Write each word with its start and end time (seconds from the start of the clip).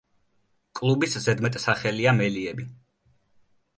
კლუბის 0.79 1.13
ზედმეტსახელია 1.27 2.17
მელიები. 2.23 2.67